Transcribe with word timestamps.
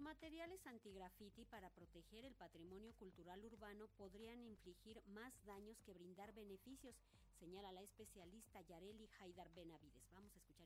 Materiales 0.00 0.66
antigrafiti 0.66 1.44
para 1.44 1.68
proteger 1.68 2.24
el 2.24 2.34
patrimonio 2.34 2.94
cultural 2.94 3.44
urbano 3.44 3.86
podrían 3.98 4.42
infligir 4.42 5.02
más 5.06 5.32
daños 5.44 5.78
que 5.82 5.92
brindar 5.92 6.32
beneficios, 6.32 6.96
señala 7.38 7.70
la 7.70 7.82
especialista 7.82 8.62
Yareli 8.62 9.10
Haidar 9.20 9.50
Benavides. 9.52 10.08
Vamos 10.12 10.34
a 10.34 10.38
escuchar 10.38 10.59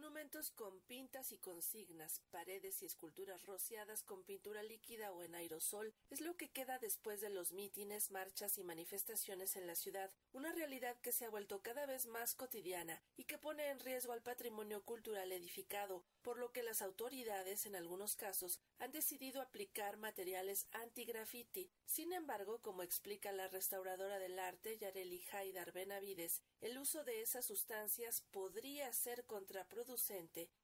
Monumentos 0.00 0.50
con 0.52 0.80
pintas 0.86 1.30
y 1.30 1.36
consignas, 1.36 2.22
paredes 2.30 2.80
y 2.80 2.86
esculturas 2.86 3.44
rociadas 3.44 4.02
con 4.02 4.24
pintura 4.24 4.62
líquida 4.62 5.12
o 5.12 5.22
en 5.22 5.34
aerosol 5.34 5.92
es 6.08 6.22
lo 6.22 6.38
que 6.38 6.48
queda 6.48 6.78
después 6.78 7.20
de 7.20 7.28
los 7.28 7.52
mítines, 7.52 8.10
marchas 8.10 8.56
y 8.56 8.64
manifestaciones 8.64 9.56
en 9.56 9.66
la 9.66 9.74
ciudad, 9.74 10.10
una 10.32 10.52
realidad 10.52 10.96
que 11.02 11.12
se 11.12 11.26
ha 11.26 11.30
vuelto 11.30 11.60
cada 11.60 11.84
vez 11.84 12.06
más 12.06 12.34
cotidiana 12.34 13.02
y 13.18 13.24
que 13.24 13.36
pone 13.36 13.68
en 13.68 13.78
riesgo 13.78 14.14
al 14.14 14.22
patrimonio 14.22 14.82
cultural 14.86 15.32
edificado, 15.32 16.02
por 16.22 16.38
lo 16.38 16.50
que 16.50 16.62
las 16.62 16.80
autoridades 16.80 17.66
en 17.66 17.76
algunos 17.76 18.16
casos 18.16 18.58
han 18.78 18.92
decidido 18.92 19.42
aplicar 19.42 19.98
materiales 19.98 20.66
anti-graffiti. 20.72 21.70
Sin 21.84 22.14
embargo, 22.14 22.62
como 22.62 22.82
explica 22.82 23.32
la 23.32 23.48
restauradora 23.48 24.18
del 24.18 24.38
arte 24.38 24.78
Yareli 24.78 25.22
Haidar 25.30 25.72
Benavides, 25.72 26.40
el 26.62 26.78
uso 26.78 27.04
de 27.04 27.20
esas 27.20 27.44
sustancias 27.44 28.22
podría 28.30 28.90
ser 28.94 29.26
contraproducente 29.26 29.89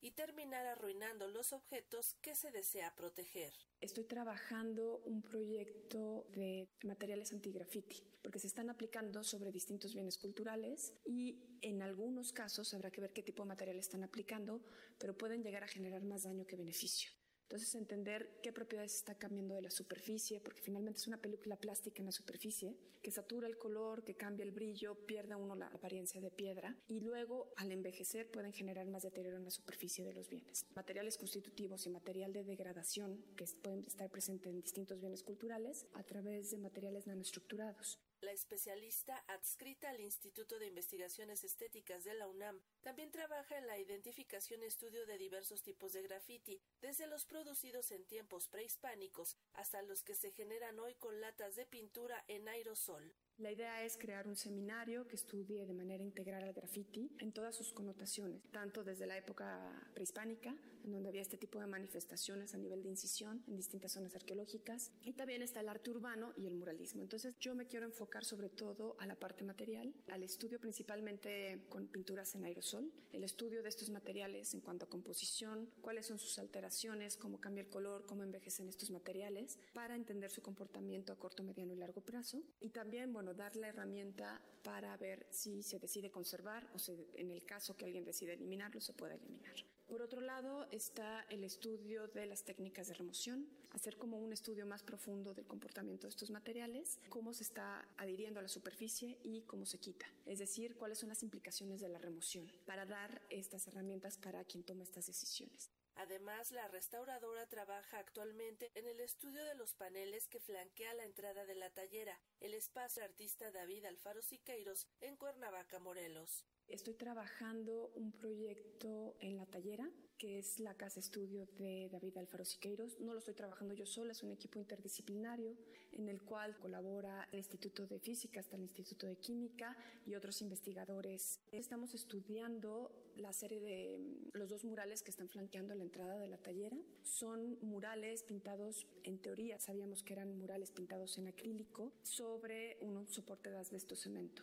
y 0.00 0.12
terminar 0.12 0.66
arruinando 0.66 1.26
los 1.26 1.52
objetos 1.52 2.14
que 2.22 2.36
se 2.36 2.52
desea 2.52 2.94
proteger. 2.94 3.52
Estoy 3.80 4.04
trabajando 4.04 4.98
un 5.04 5.20
proyecto 5.20 6.26
de 6.30 6.68
materiales 6.84 7.32
anti-graffiti, 7.32 8.04
porque 8.22 8.38
se 8.38 8.46
están 8.46 8.70
aplicando 8.70 9.24
sobre 9.24 9.50
distintos 9.50 9.94
bienes 9.94 10.16
culturales 10.16 10.94
y 11.04 11.58
en 11.60 11.82
algunos 11.82 12.32
casos 12.32 12.72
habrá 12.72 12.90
que 12.90 13.00
ver 13.00 13.12
qué 13.12 13.22
tipo 13.22 13.42
de 13.42 13.48
material 13.48 13.78
están 13.78 14.04
aplicando, 14.04 14.62
pero 14.98 15.16
pueden 15.16 15.42
llegar 15.42 15.64
a 15.64 15.68
generar 15.68 16.04
más 16.04 16.22
daño 16.22 16.46
que 16.46 16.56
beneficio. 16.56 17.10
Entonces, 17.46 17.76
entender 17.76 18.40
qué 18.42 18.52
propiedades 18.52 18.96
está 18.96 19.14
cambiando 19.14 19.54
de 19.54 19.62
la 19.62 19.70
superficie, 19.70 20.40
porque 20.40 20.62
finalmente 20.62 20.98
es 20.98 21.06
una 21.06 21.22
película 21.22 21.54
plástica 21.54 22.02
en 22.02 22.06
la 22.06 22.12
superficie, 22.12 22.76
que 23.00 23.12
satura 23.12 23.46
el 23.46 23.56
color, 23.56 24.02
que 24.02 24.16
cambia 24.16 24.42
el 24.42 24.50
brillo, 24.50 24.96
pierde 25.06 25.36
uno 25.36 25.54
la 25.54 25.68
apariencia 25.68 26.20
de 26.20 26.32
piedra, 26.32 26.76
y 26.88 26.98
luego, 26.98 27.52
al 27.56 27.70
envejecer, 27.70 28.28
pueden 28.32 28.52
generar 28.52 28.88
más 28.88 29.04
deterioro 29.04 29.36
en 29.36 29.44
la 29.44 29.52
superficie 29.52 30.04
de 30.04 30.12
los 30.12 30.28
bienes. 30.28 30.66
Materiales 30.74 31.16
constitutivos 31.18 31.86
y 31.86 31.90
material 31.90 32.32
de 32.32 32.42
degradación, 32.42 33.24
que 33.36 33.44
pueden 33.62 33.84
estar 33.84 34.10
presentes 34.10 34.52
en 34.52 34.60
distintos 34.60 35.00
bienes 35.00 35.22
culturales, 35.22 35.86
a 35.92 36.02
través 36.02 36.50
de 36.50 36.58
materiales 36.58 37.06
nanoestructurados. 37.06 38.00
La 38.20 38.32
especialista 38.32 39.22
adscrita 39.26 39.90
al 39.90 40.00
Instituto 40.00 40.58
de 40.58 40.66
Investigaciones 40.66 41.44
Estéticas 41.44 42.02
de 42.04 42.14
la 42.14 42.26
UNAM 42.26 42.62
también 42.80 43.10
trabaja 43.10 43.58
en 43.58 43.66
la 43.66 43.78
identificación 43.78 44.62
y 44.62 44.66
estudio 44.66 45.04
de 45.04 45.18
diversos 45.18 45.62
tipos 45.62 45.92
de 45.92 46.02
graffiti, 46.02 46.62
desde 46.80 47.06
los 47.06 47.26
producidos 47.26 47.90
en 47.92 48.06
tiempos 48.06 48.48
prehispánicos 48.48 49.36
hasta 49.52 49.82
los 49.82 50.02
que 50.02 50.14
se 50.14 50.32
generan 50.32 50.78
hoy 50.78 50.94
con 50.94 51.20
latas 51.20 51.56
de 51.56 51.66
pintura 51.66 52.24
en 52.26 52.48
aerosol. 52.48 53.14
La 53.38 53.52
idea 53.52 53.84
es 53.84 53.98
crear 53.98 54.26
un 54.26 54.34
seminario 54.34 55.06
que 55.06 55.16
estudie 55.16 55.66
de 55.66 55.74
manera 55.74 56.02
integral 56.02 56.42
al 56.42 56.54
graffiti 56.54 57.10
en 57.18 57.32
todas 57.32 57.54
sus 57.54 57.70
connotaciones, 57.70 58.42
tanto 58.50 58.82
desde 58.82 59.06
la 59.06 59.18
época 59.18 59.70
prehispánica, 59.92 60.56
en 60.84 60.92
donde 60.92 61.10
había 61.10 61.20
este 61.20 61.36
tipo 61.36 61.60
de 61.60 61.66
manifestaciones 61.66 62.54
a 62.54 62.58
nivel 62.58 62.82
de 62.82 62.88
incisión 62.88 63.44
en 63.46 63.56
distintas 63.56 63.92
zonas 63.92 64.14
arqueológicas, 64.14 64.90
y 65.02 65.12
también 65.12 65.42
está 65.42 65.60
el 65.60 65.68
arte 65.68 65.90
urbano 65.90 66.32
y 66.36 66.46
el 66.46 66.54
muralismo. 66.54 67.02
Entonces 67.02 67.34
yo 67.38 67.54
me 67.54 67.66
quiero 67.66 67.84
enfocar 67.84 68.24
sobre 68.24 68.48
todo 68.48 68.96
a 69.00 69.06
la 69.06 69.16
parte 69.16 69.44
material, 69.44 69.92
al 70.08 70.22
estudio 70.22 70.58
principalmente 70.58 71.60
con 71.68 71.88
pinturas 71.88 72.34
en 72.36 72.44
aerosol, 72.46 72.90
el 73.12 73.22
estudio 73.22 73.62
de 73.62 73.68
estos 73.68 73.90
materiales 73.90 74.54
en 74.54 74.60
cuanto 74.60 74.86
a 74.86 74.88
composición, 74.88 75.68
cuáles 75.82 76.06
son 76.06 76.18
sus 76.18 76.38
alteraciones, 76.38 77.18
cómo 77.18 77.38
cambia 77.38 77.64
el 77.64 77.68
color, 77.68 78.06
cómo 78.06 78.22
envejecen 78.22 78.68
estos 78.68 78.90
materiales, 78.90 79.58
para 79.74 79.94
entender 79.94 80.30
su 80.30 80.40
comportamiento 80.40 81.12
a 81.12 81.18
corto, 81.18 81.42
mediano 81.42 81.74
y 81.74 81.76
largo 81.76 82.00
plazo, 82.00 82.42
y 82.60 82.70
también, 82.70 83.12
bueno, 83.12 83.25
dar 83.34 83.56
la 83.56 83.68
herramienta 83.68 84.40
para 84.62 84.96
ver 84.96 85.26
si 85.30 85.62
se 85.62 85.78
decide 85.78 86.10
conservar 86.10 86.68
o 86.74 86.78
en 87.14 87.30
el 87.30 87.44
caso 87.44 87.76
que 87.76 87.84
alguien 87.84 88.04
decide 88.04 88.34
eliminarlo, 88.34 88.80
se 88.80 88.92
puede 88.92 89.14
eliminar. 89.14 89.54
Por 89.86 90.02
otro 90.02 90.20
lado 90.20 90.66
está 90.72 91.24
el 91.30 91.44
estudio 91.44 92.08
de 92.08 92.26
las 92.26 92.42
técnicas 92.42 92.88
de 92.88 92.94
remoción, 92.94 93.46
hacer 93.70 93.96
como 93.96 94.18
un 94.18 94.32
estudio 94.32 94.66
más 94.66 94.82
profundo 94.82 95.32
del 95.32 95.46
comportamiento 95.46 96.08
de 96.08 96.10
estos 96.10 96.30
materiales, 96.30 96.98
cómo 97.08 97.32
se 97.32 97.44
está 97.44 97.86
adhiriendo 97.96 98.40
a 98.40 98.42
la 98.42 98.48
superficie 98.48 99.16
y 99.22 99.42
cómo 99.42 99.64
se 99.64 99.78
quita. 99.78 100.06
Es 100.24 100.40
decir, 100.40 100.74
cuáles 100.74 100.98
son 100.98 101.10
las 101.10 101.22
implicaciones 101.22 101.80
de 101.80 101.88
la 101.88 102.00
remoción 102.00 102.50
para 102.66 102.84
dar 102.84 103.22
estas 103.30 103.68
herramientas 103.68 104.18
para 104.18 104.44
quien 104.44 104.64
toma 104.64 104.82
estas 104.82 105.06
decisiones. 105.06 105.70
Además, 105.96 106.52
la 106.52 106.68
restauradora 106.68 107.46
trabaja 107.46 107.98
actualmente 107.98 108.70
en 108.74 108.86
el 108.86 109.00
estudio 109.00 109.42
de 109.44 109.54
los 109.54 109.74
paneles 109.74 110.28
que 110.28 110.40
flanquea 110.40 110.92
la 110.94 111.04
entrada 111.04 111.46
de 111.46 111.54
la 111.54 111.70
tallera, 111.70 112.20
el 112.40 112.52
espacio 112.52 113.02
artista 113.02 113.50
David 113.50 113.86
Alfaro 113.86 114.20
Siqueiros 114.20 114.86
en 115.00 115.16
Cuernavaca, 115.16 115.78
Morelos. 115.78 116.44
Estoy 116.68 116.94
trabajando 116.94 117.92
un 117.94 118.10
proyecto 118.10 119.16
en 119.20 119.36
La 119.36 119.46
Tallera, 119.46 119.88
que 120.18 120.38
es 120.38 120.58
la 120.58 120.74
casa 120.74 120.98
estudio 120.98 121.46
de 121.58 121.88
David 121.92 122.16
Alfaro 122.16 122.44
Siqueiros. 122.44 122.98
No 122.98 123.12
lo 123.12 123.20
estoy 123.20 123.34
trabajando 123.34 123.72
yo 123.74 123.86
sola, 123.86 124.12
es 124.12 124.22
un 124.24 124.32
equipo 124.32 124.58
interdisciplinario 124.58 125.56
en 125.92 126.08
el 126.08 126.22
cual 126.22 126.58
colabora 126.58 127.28
el 127.30 127.38
Instituto 127.38 127.86
de 127.86 128.00
Física, 128.00 128.40
hasta 128.40 128.56
el 128.56 128.62
Instituto 128.62 129.06
de 129.06 129.16
Química 129.16 129.76
y 130.06 130.16
otros 130.16 130.42
investigadores. 130.42 131.40
Estamos 131.52 131.94
estudiando 131.94 132.90
la 133.16 133.32
serie 133.32 133.60
de 133.60 134.30
los 134.32 134.50
dos 134.50 134.64
murales 134.64 135.02
que 135.02 135.12
están 135.12 135.28
flanqueando 135.28 135.74
la 135.74 135.84
entrada 135.84 136.18
de 136.18 136.26
La 136.26 136.38
Tallera. 136.38 136.78
Son 137.02 137.58
murales 137.62 138.24
pintados, 138.24 138.86
en 139.04 139.18
teoría 139.18 139.60
sabíamos 139.60 140.02
que 140.02 140.14
eran 140.14 140.36
murales 140.36 140.72
pintados 140.72 141.16
en 141.16 141.28
acrílico 141.28 141.92
sobre 142.02 142.76
un 142.80 143.06
soporte 143.06 143.50
de 143.50 143.58
asbesto 143.58 143.94
cemento. 143.94 144.42